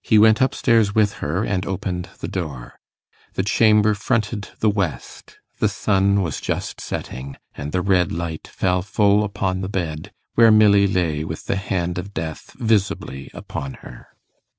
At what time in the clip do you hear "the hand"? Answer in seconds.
11.44-11.98